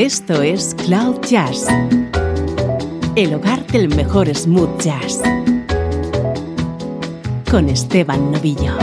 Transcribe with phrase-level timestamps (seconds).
[0.00, 1.66] Esto es Cloud Jazz,
[3.16, 5.20] el hogar del mejor smooth jazz,
[7.50, 8.78] con Esteban Novillo.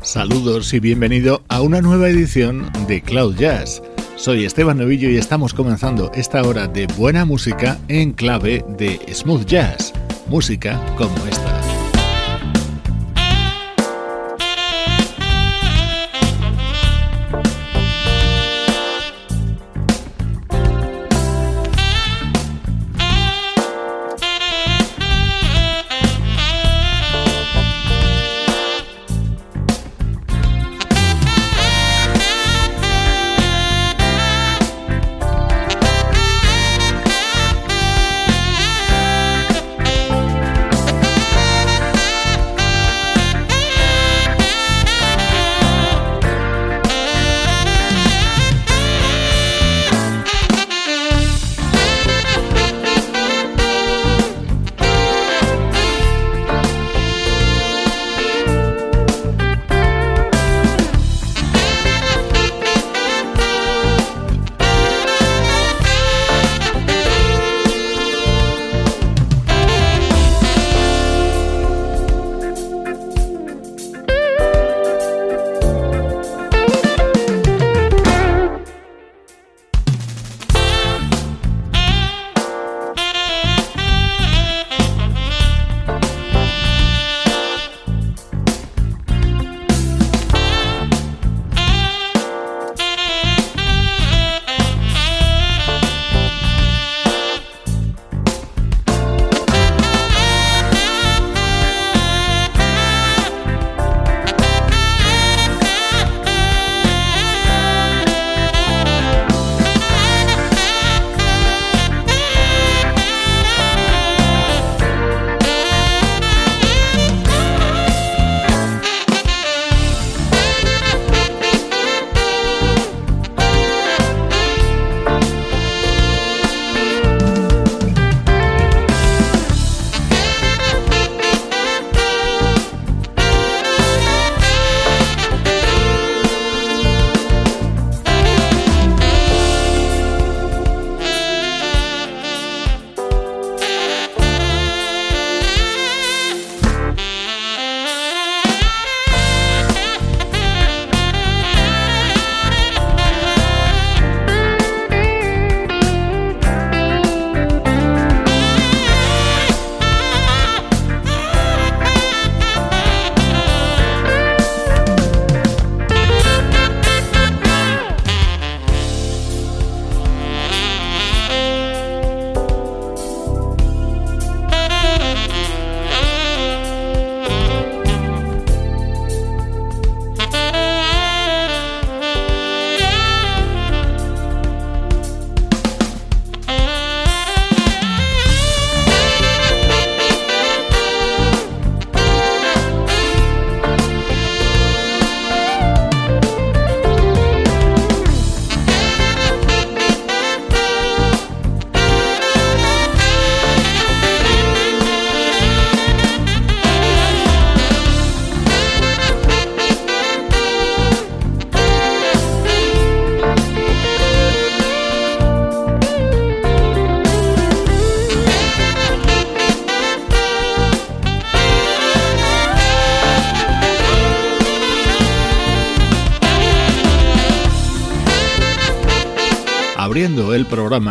[0.00, 3.82] Saludos y bienvenido a una nueva edición de Cloud Jazz.
[4.16, 9.44] Soy Esteban Novillo y estamos comenzando esta hora de buena música en clave de smooth
[9.44, 9.92] jazz
[10.30, 11.59] música como esta.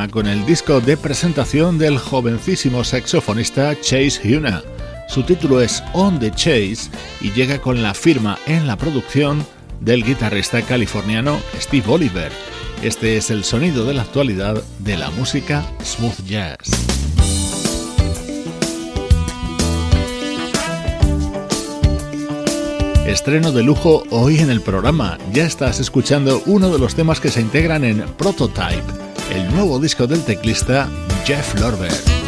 [0.09, 4.63] Con el disco de presentación del jovencísimo saxofonista Chase Huna.
[5.09, 6.89] Su título es On the Chase
[7.19, 9.45] y llega con la firma en la producción
[9.81, 12.31] del guitarrista californiano Steve Oliver.
[12.83, 16.57] Este es el sonido de la actualidad de la música smooth jazz.
[23.05, 25.17] Estreno de lujo hoy en el programa.
[25.33, 30.07] Ya estás escuchando uno de los temas que se integran en Prototype el nuevo disco
[30.07, 30.89] del teclista
[31.25, 32.18] Jeff Lorber.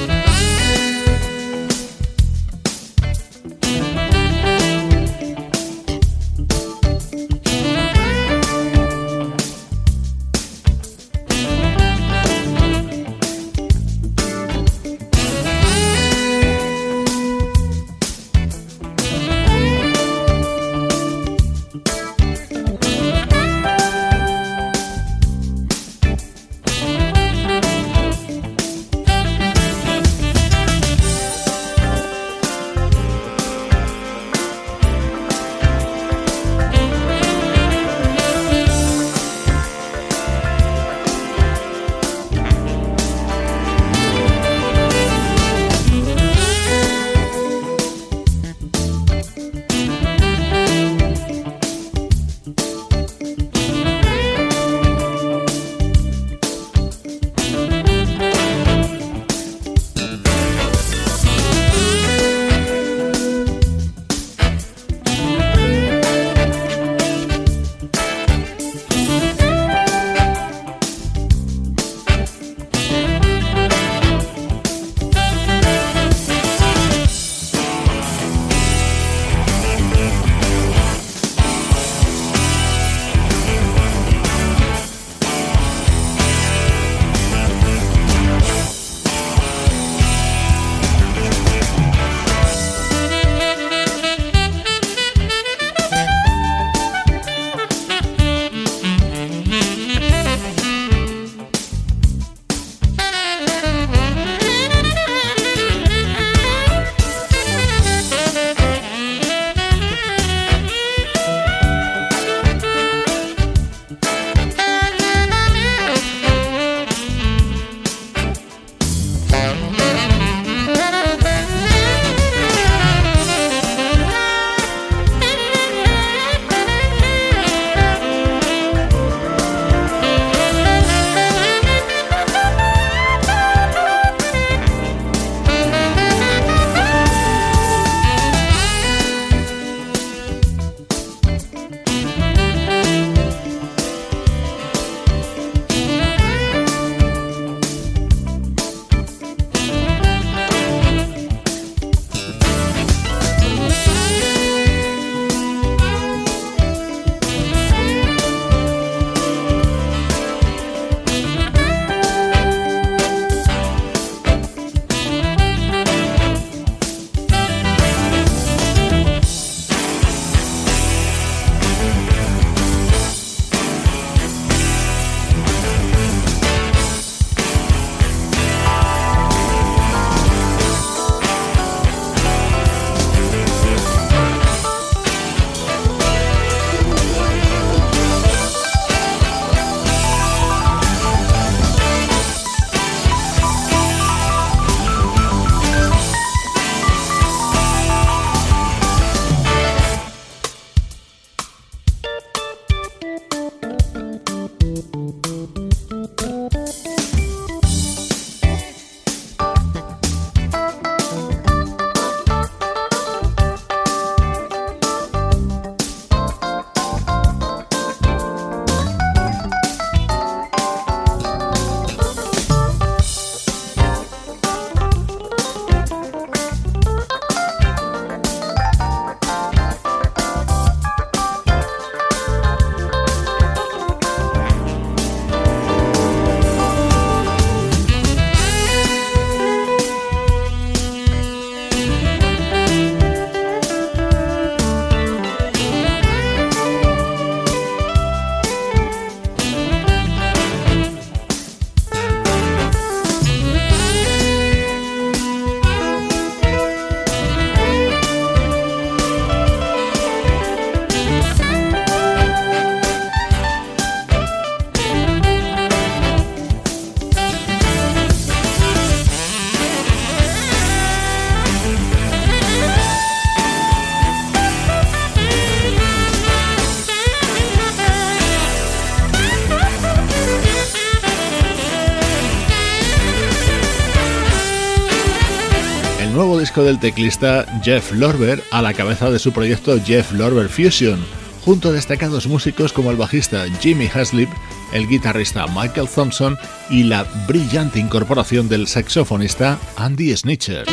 [286.13, 291.03] Nuevo disco del teclista Jeff Lorber a la cabeza de su proyecto Jeff Lorber Fusion,
[291.45, 294.30] junto a destacados músicos como el bajista Jimmy Haslip,
[294.73, 296.37] el guitarrista Michael Thompson
[296.69, 300.65] y la brillante incorporación del saxofonista Andy Snitcher.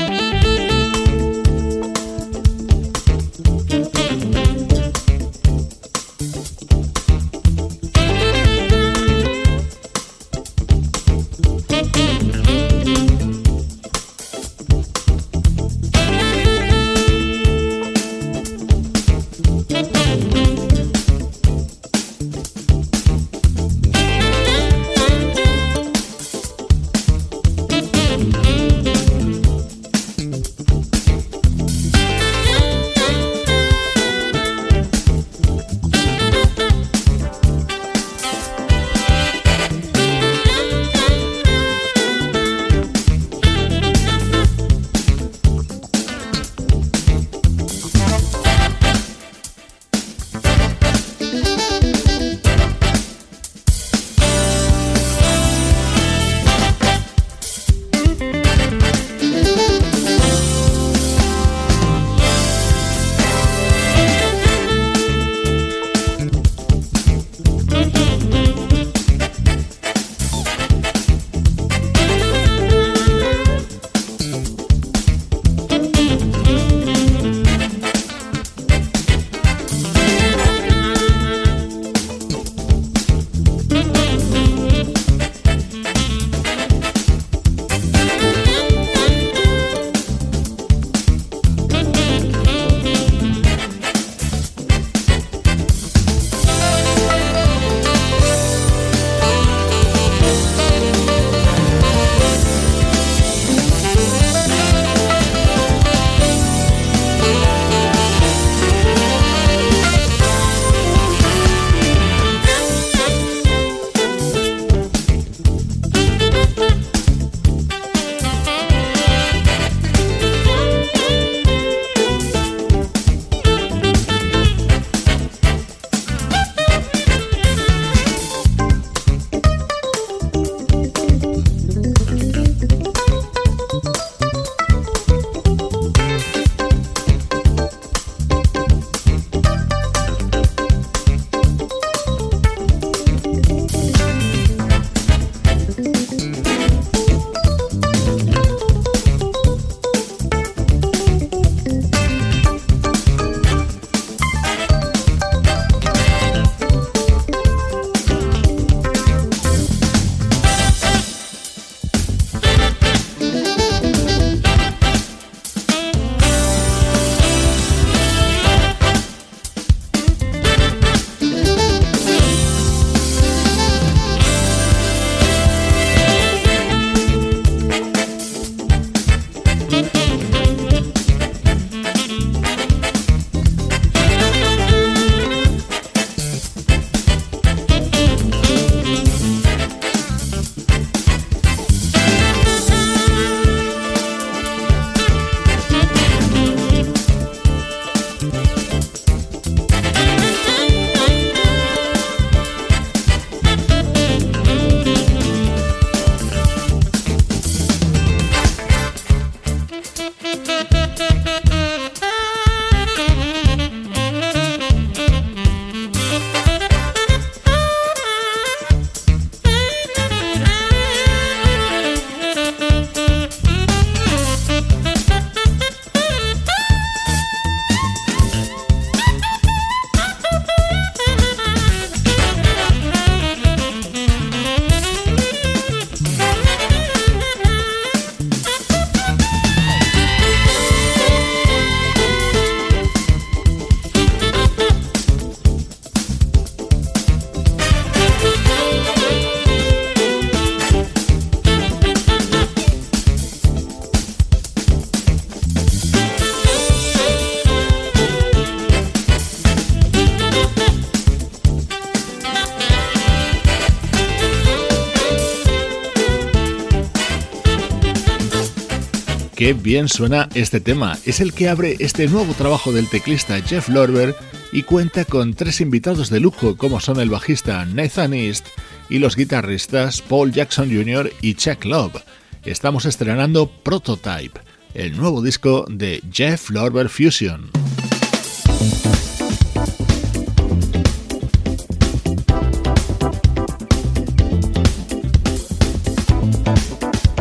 [269.49, 270.99] Qué bien suena este tema.
[271.07, 274.15] Es el que abre este nuevo trabajo del teclista Jeff Lorber
[274.53, 278.47] y cuenta con tres invitados de lujo como son el bajista Nathan East
[278.91, 281.11] y los guitarristas Paul Jackson Jr.
[281.23, 282.03] y Chuck Love.
[282.45, 284.39] Estamos estrenando Prototype.
[284.75, 287.51] el nuevo disco de Jeff Lorber Fusion.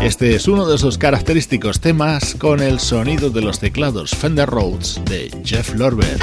[0.08, 5.02] Este es uno de sus característicos temas con el sonido de los teclados Fender Rhodes
[5.04, 6.18] de Jeff Lorber.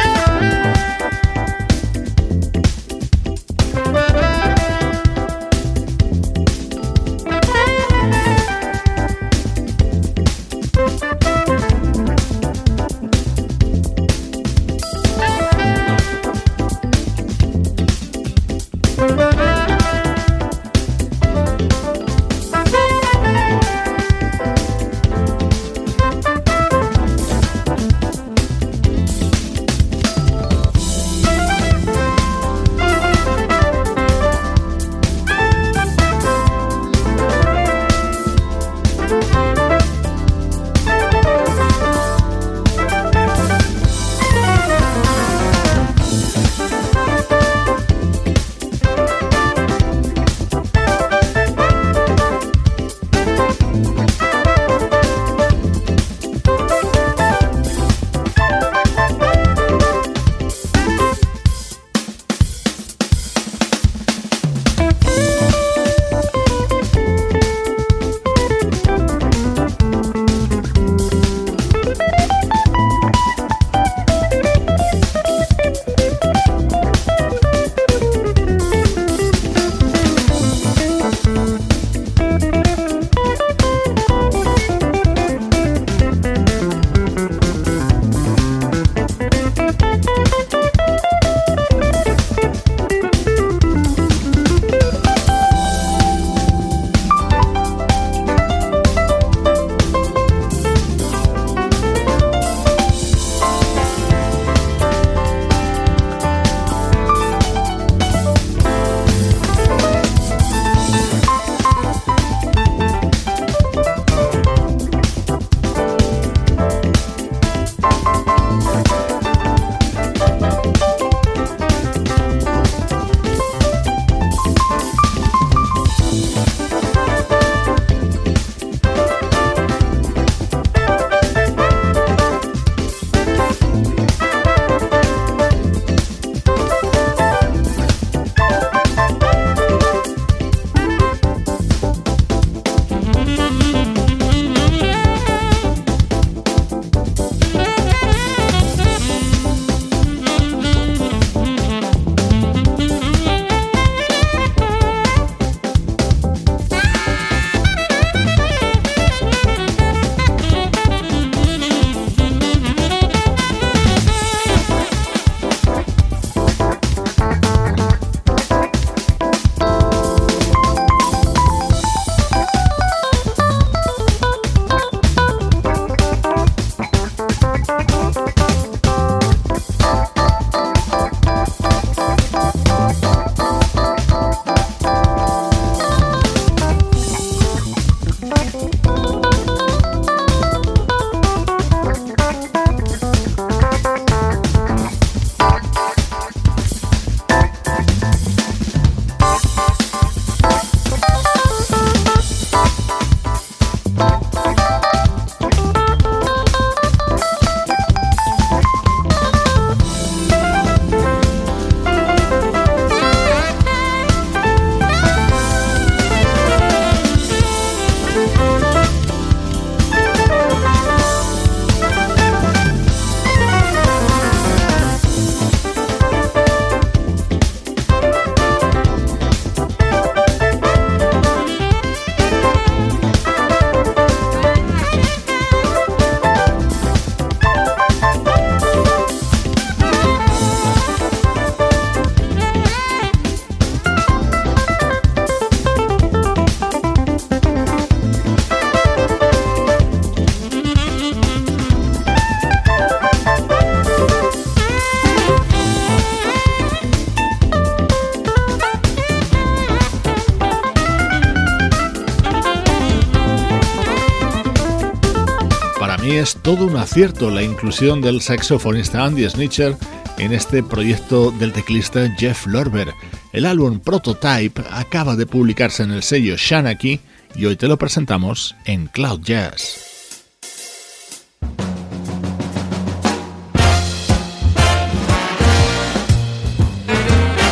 [266.24, 269.76] es todo un acierto la inclusión del saxofonista Andy Snitcher
[270.16, 272.94] en este proyecto del teclista Jeff Lorber.
[273.34, 277.00] El álbum Prototype acaba de publicarse en el sello Shanaki
[277.36, 279.76] y hoy te lo presentamos en Cloud Jazz.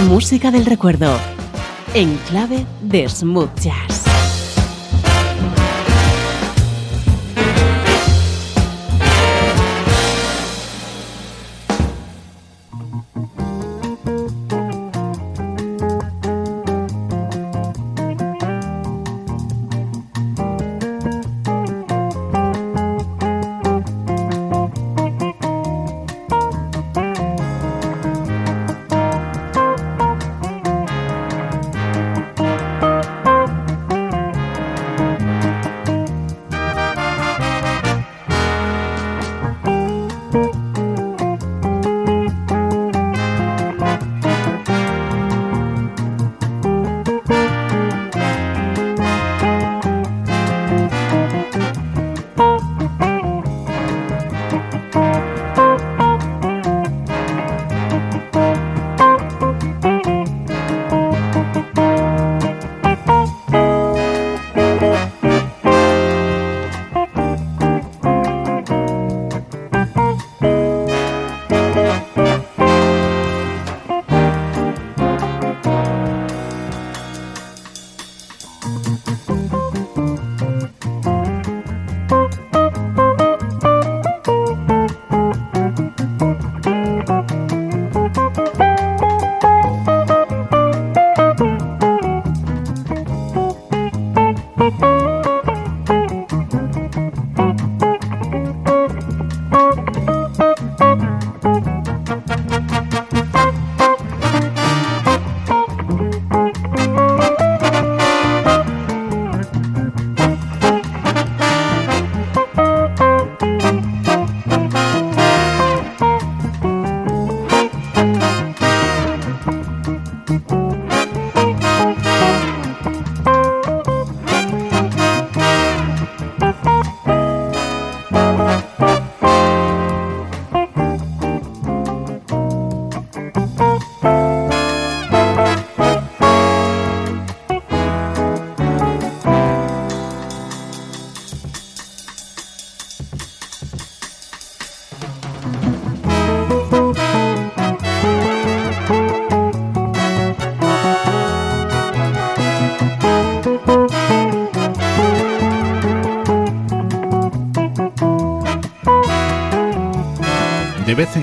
[0.09, 1.21] Música del recuerdo
[1.93, 4.22] en clave de smooth jazz.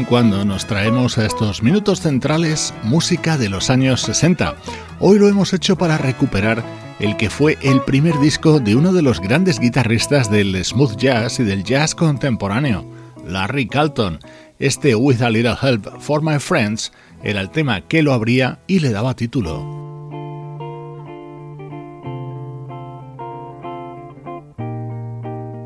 [0.10, 4.56] Cuando nos traemos a estos minutos centrales música de los años 60.
[5.00, 6.64] Hoy lo hemos hecho para recuperar
[7.00, 11.40] el que fue el primer disco de uno de los grandes guitarristas del smooth jazz
[11.40, 12.90] y del jazz contemporáneo,
[13.24, 14.18] Larry Carlton.
[14.58, 16.92] Este With a Little Help for My Friends
[17.24, 19.69] era el tema que lo abría y le daba título.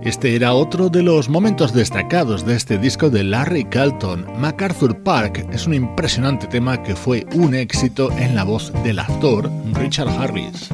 [0.04, 4.26] Este era otro de los momentos destacados de este disco de Larry Carlton.
[4.38, 9.50] MacArthur Park es un impresionante tema que fue un éxito en la voz del actor
[9.74, 10.70] Richard Harris.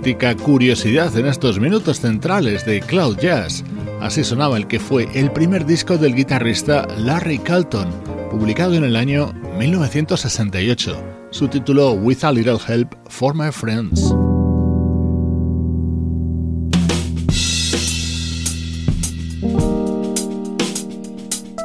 [0.00, 3.62] Auténtica curiosidad en estos minutos centrales de Cloud Jazz.
[4.00, 7.86] Así sonaba el que fue el primer disco del guitarrista Larry Carlton,
[8.30, 11.04] publicado en el año 1968.
[11.28, 14.14] Su título With a Little Help for My Friends.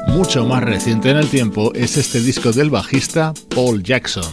[0.10, 4.26] Mucho más reciente en el tiempo es este disco del bajista Paul Jackson.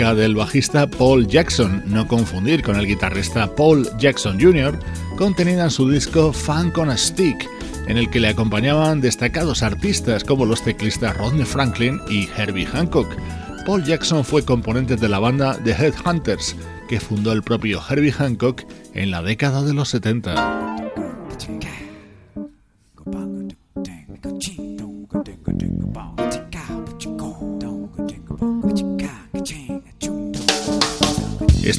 [0.00, 4.78] Del bajista Paul Jackson, no confundir con el guitarrista Paul Jackson Jr.,
[5.18, 7.46] contenida en su disco Funk on a Stick,
[7.86, 13.14] en el que le acompañaban destacados artistas como los teclistas Rodney Franklin y Herbie Hancock.
[13.66, 16.56] Paul Jackson fue componente de la banda The Headhunters,
[16.88, 18.62] que fundó el propio Herbie Hancock
[18.94, 20.59] en la década de los 70.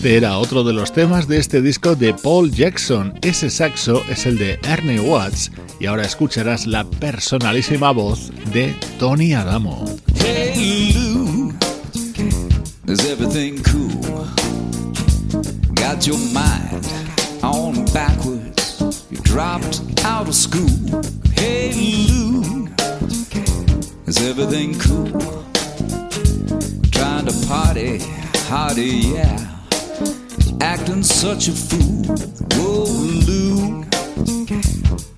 [0.02, 3.14] Este era otro de los temas de este disco de Paul Jackson.
[3.22, 9.34] Ese saxo es el de Ernie Watts y ahora escucharás la personalísima voz de Tony
[9.36, 9.86] Adamo.
[10.16, 11.54] Hey Lou,
[12.88, 14.26] is everything cool?
[15.76, 16.84] Got your mind
[17.44, 18.82] on backwards.
[19.12, 21.04] You dropped out of school.
[21.36, 21.74] Hey
[22.10, 22.68] Lou,
[24.08, 25.12] is everything cool?
[26.90, 28.00] Trying to party,
[28.50, 29.61] hardy, yeah.
[30.62, 32.16] Acting such a fool.
[32.56, 32.86] Whoa,
[33.28, 33.84] Lou,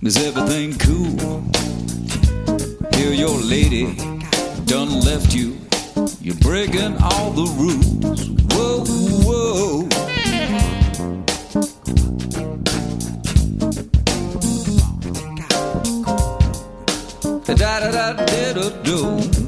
[0.01, 1.43] is everything cool?
[2.95, 3.95] Here your lady
[4.65, 5.57] done left you.
[6.21, 8.29] You're breaking all the rules.
[8.53, 8.83] Whoa,
[9.25, 9.87] whoa.
[17.45, 18.99] Da da da da da do.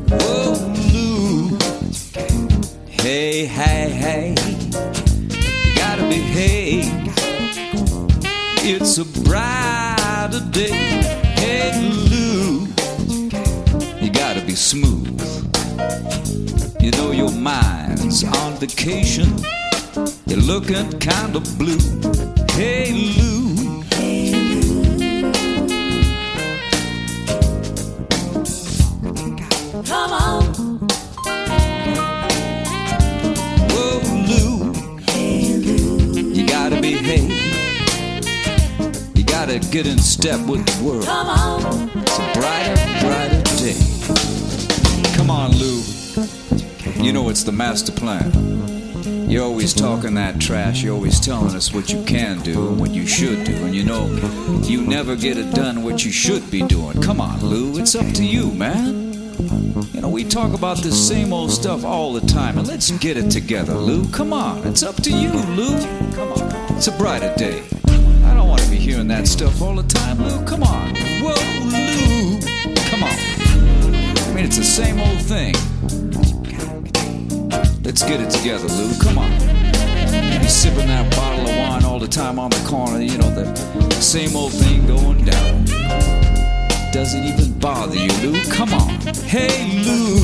[0.10, 0.54] Whoa,
[0.94, 1.58] Lou.
[2.90, 4.45] Hey, hey, hey.
[8.98, 10.72] It's a brighter day.
[11.36, 11.74] Hey,
[12.10, 12.66] Lou.
[14.00, 15.20] You gotta be smooth.
[16.80, 19.28] You know your mind's on vacation.
[20.28, 21.78] You're looking kinda blue.
[22.54, 23.84] Hey, Lou.
[29.84, 30.44] Come on.
[33.74, 34.74] Whoa, Lou.
[36.34, 37.45] You gotta behave.
[39.46, 41.06] You gotta get in step with the world.
[41.06, 41.90] Come on.
[42.00, 42.74] It's a brighter,
[43.06, 45.16] brighter day.
[45.16, 45.84] Come on, Lou.
[47.04, 49.30] You know it's the master plan.
[49.30, 50.82] You're always talking that trash.
[50.82, 53.54] You're always telling us what you can do and what you should do.
[53.66, 54.08] And you know,
[54.64, 57.00] you never get it done what you should be doing.
[57.04, 57.78] Come on, Lou.
[57.78, 59.14] It's up to you, man.
[59.94, 63.16] You know, we talk about this same old stuff all the time, and let's get
[63.16, 64.10] it together, Lou.
[64.10, 65.78] Come on, it's up to you, Lou.
[66.14, 67.62] Come on, it's a brighter day.
[68.86, 70.46] Hearing that stuff all the time, Lou.
[70.46, 71.34] Come on, whoa,
[71.74, 72.40] Lou.
[72.92, 73.10] Come on.
[73.10, 75.56] I mean, it's the same old thing.
[77.84, 78.94] Let's get it together, Lou.
[79.00, 79.32] Come on.
[79.32, 84.02] You sipping that bottle of wine all the time on the corner, you know, the
[84.02, 85.66] same old thing going down
[86.92, 88.44] doesn't even bother you, Lou.
[88.52, 88.90] Come on.
[89.26, 90.18] Hey, Lou.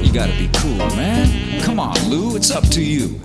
[0.00, 1.60] You gotta be cool, man.
[1.62, 2.36] Come on, Lou.
[2.36, 3.20] It's up to you.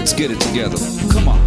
[0.00, 0.78] Let's get it together.
[1.12, 1.38] Come on.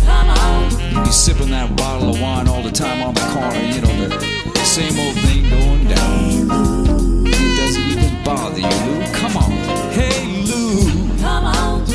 [0.94, 4.08] You be sipping that bottle of wine all the time on the corner, you know,
[4.08, 7.26] the same old thing going down.
[7.26, 9.12] It doesn't even bother you, Lou.
[9.12, 9.52] Come on.
[9.90, 11.18] Hey, Lou.
[11.18, 11.88] Come on.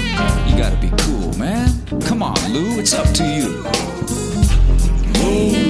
[0.49, 1.71] You gotta be cool, man.
[2.01, 2.81] Come on, Lou.
[2.81, 3.63] It's up to you.
[5.15, 5.68] Whoa,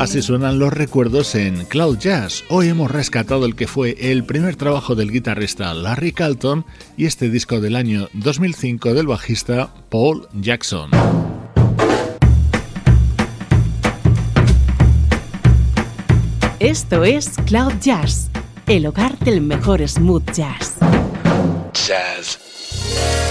[0.00, 2.44] Así suenan los recuerdos en Cloud Jazz.
[2.48, 6.64] Hoy hemos rescatado el que fue el primer trabajo del guitarrista Larry Carlton
[6.96, 10.88] y este disco del año 2005 del bajista Paul Jackson.
[16.60, 18.30] Esto es Cloud Jazz,
[18.68, 20.76] el hogar del mejor smooth jazz.
[21.74, 23.29] Jazz.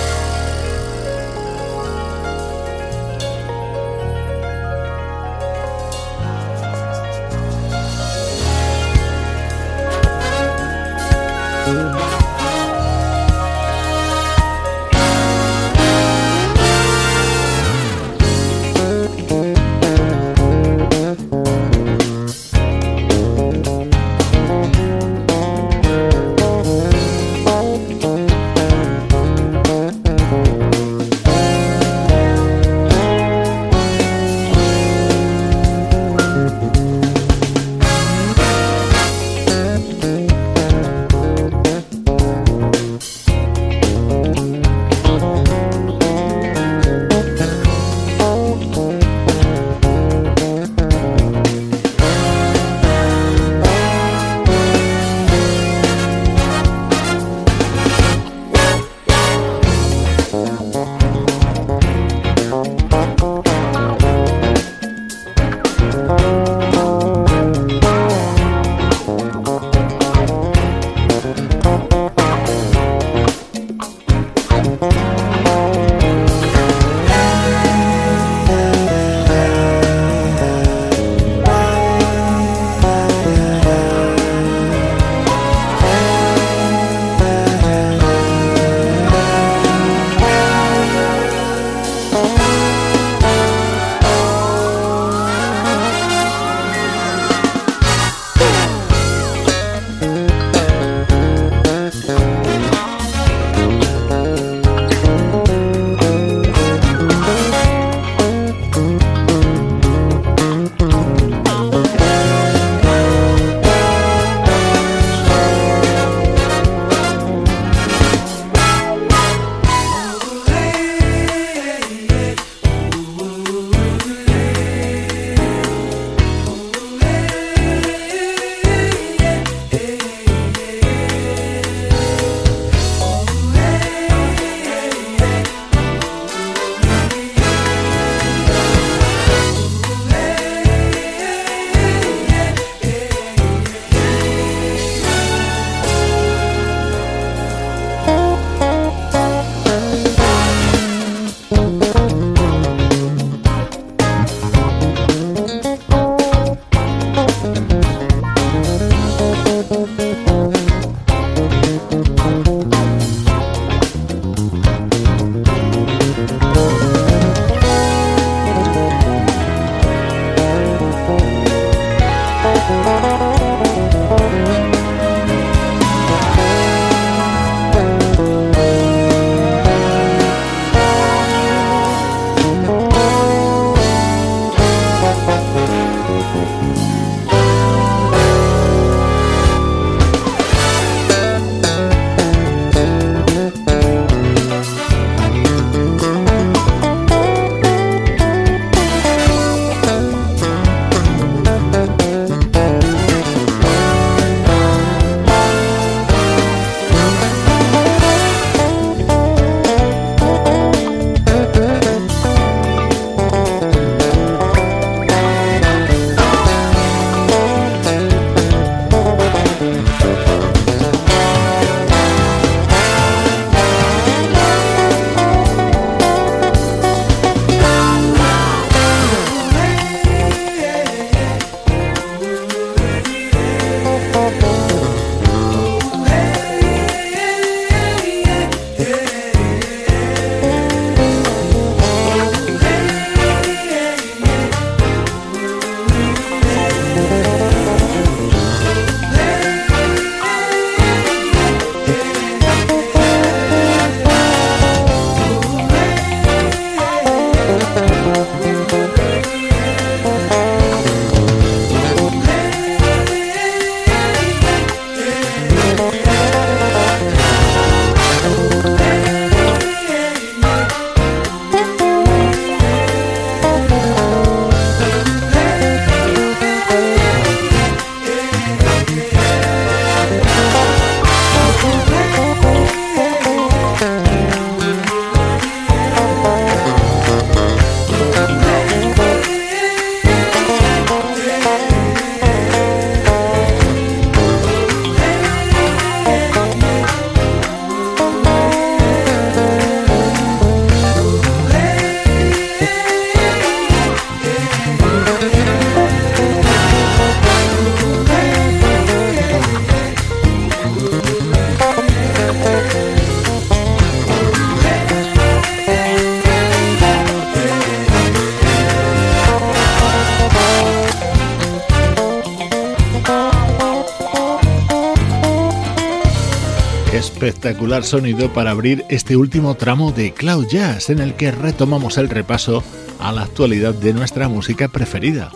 [327.20, 332.08] Espectacular sonido para abrir este último tramo de Cloud Jazz en el que retomamos el
[332.08, 332.64] repaso
[332.98, 335.30] a la actualidad de nuestra música preferida.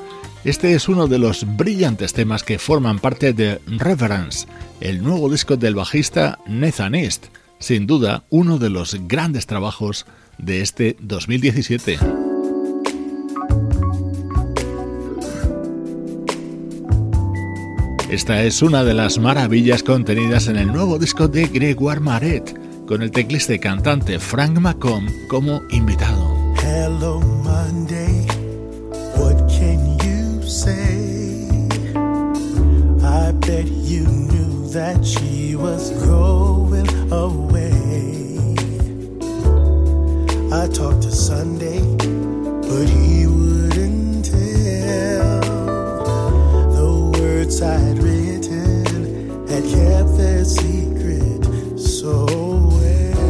[0.45, 4.47] Este es uno de los brillantes temas que forman parte de Reverence,
[4.79, 7.25] el nuevo disco del bajista Nathan East,
[7.59, 10.05] sin duda uno de los grandes trabajos
[10.37, 12.32] de este 2017.
[18.13, 22.55] Esta es una de las maravillas contenidas en el nuevo disco de Gregoire Maret,
[22.85, 26.53] con el teclista cantante Frank Macomb como invitado.
[26.61, 28.27] Hello Monday,
[29.17, 31.47] what can you say?
[33.01, 38.37] I bet you knew that she was going away.
[40.51, 43.42] I talked to Sunday, but he wouldn't
[47.53, 47.97] words I'd
[49.49, 51.45] had kept their secret
[51.79, 53.21] so well.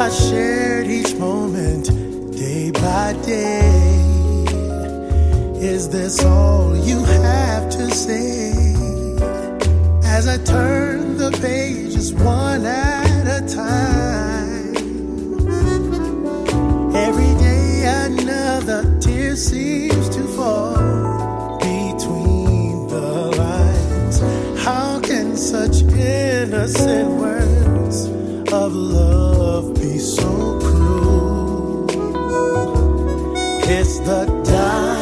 [0.00, 1.86] I shared each moment
[2.36, 3.60] day by day.
[5.60, 8.52] Is this all you have to say?
[10.04, 14.74] As I turn the pages one at a time.
[16.94, 20.73] Every day another tear seems to fall.
[26.64, 28.06] Innocent words
[28.50, 31.86] of love be so cruel?
[33.68, 34.93] It's the diarrhea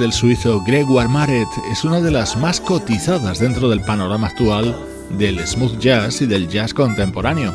[0.00, 4.74] del suizo Gregoire Maret es una de las más cotizadas dentro del panorama actual
[5.10, 7.54] del smooth jazz y del jazz contemporáneo.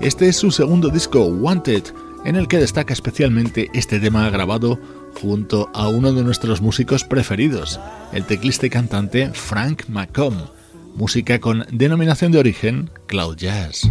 [0.00, 1.84] Este es su segundo disco, Wanted,
[2.26, 4.78] en el que destaca especialmente este tema grabado
[5.20, 7.80] junto a uno de nuestros músicos preferidos,
[8.12, 10.50] el teclista cantante Frank McComb,
[10.94, 13.90] música con denominación de origen Cloud Jazz.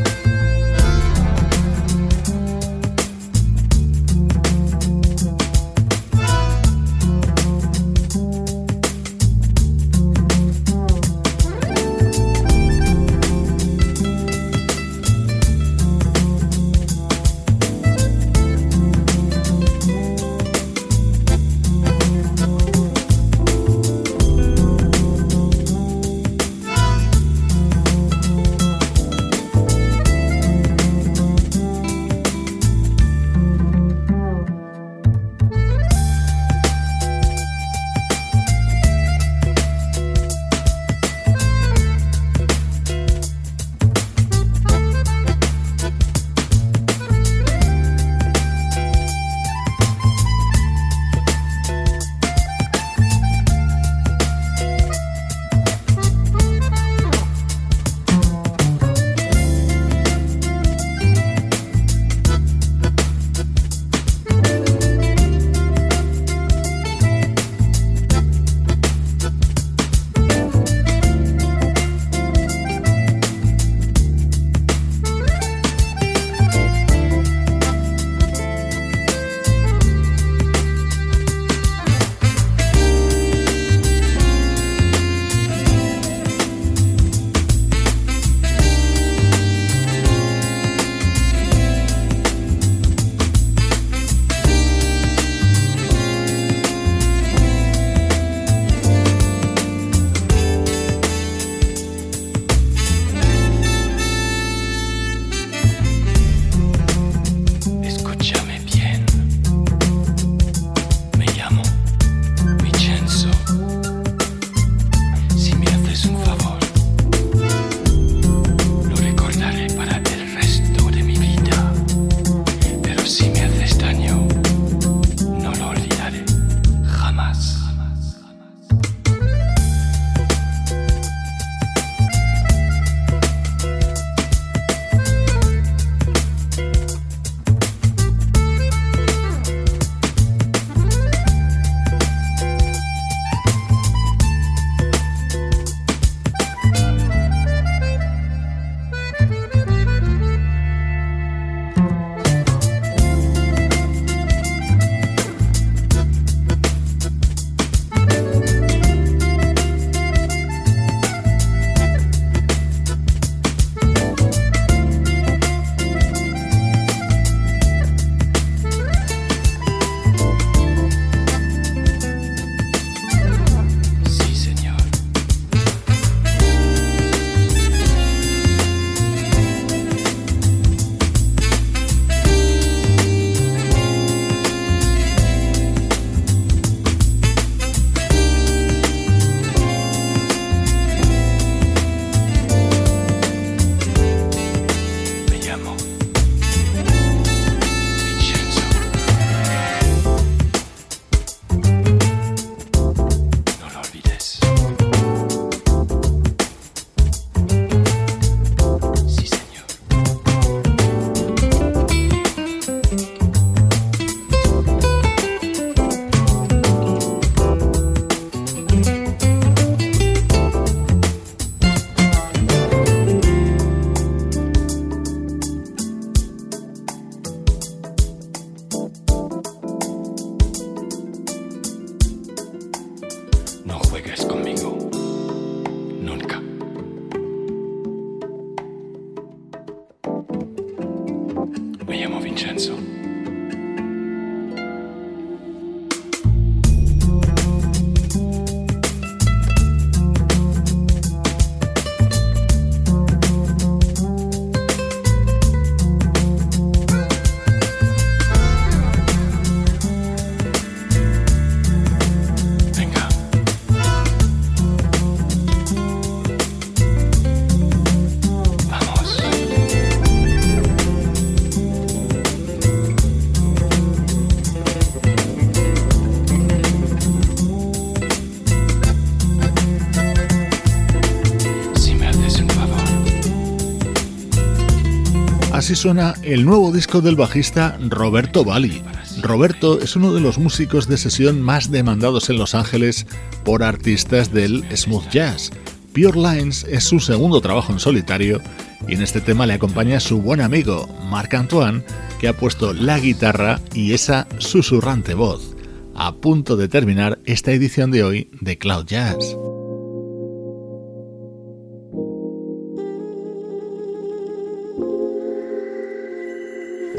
[285.61, 288.81] Así suena el nuevo disco del bajista Roberto Bali.
[289.21, 293.05] Roberto es uno de los músicos de sesión más demandados en Los Ángeles
[293.45, 295.51] por artistas del smooth jazz.
[295.93, 298.41] Pure Lines es su segundo trabajo en solitario
[298.87, 301.83] y en este tema le acompaña su buen amigo Marc Antoine,
[302.19, 305.55] que ha puesto la guitarra y esa susurrante voz.
[305.93, 309.37] A punto de terminar esta edición de hoy de Cloud Jazz.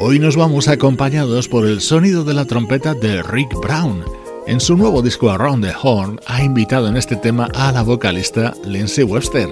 [0.05, 4.05] Hoy nos vamos acompañados por el sonido de la trompeta de Rick Brown.
[4.49, 8.53] En su nuevo disco Around the Horn ha invitado en este tema a la vocalista
[8.65, 9.49] Lindsay Webster.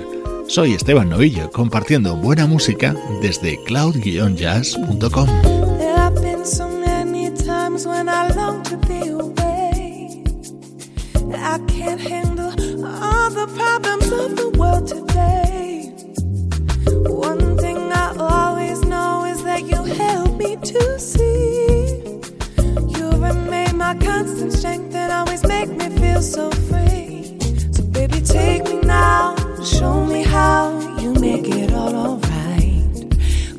[0.49, 5.29] Soy Esteban Novillo compartiendo buena música desde cloud-jazz.com.
[19.63, 22.03] me to see.
[22.97, 27.39] You remain my constant strength and always make me feel so free.
[27.73, 32.95] So, baby, take me now, show me how you make it all alright.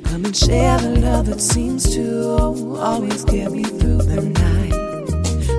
[0.05, 2.25] Come and share the love that seems to
[2.79, 4.73] always get me through the night.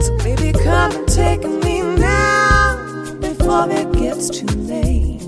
[0.02, 5.20] So, baby, come and take me now before it gets too late.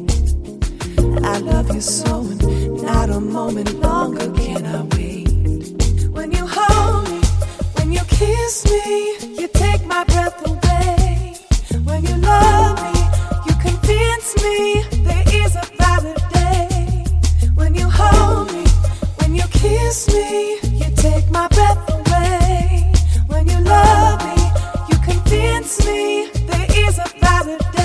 [1.25, 5.03] I love you so, and not a moment longer can I wait
[20.15, 22.93] me you take my breath away.
[23.29, 24.43] When you love me,
[24.91, 27.84] you convince me there is a better day.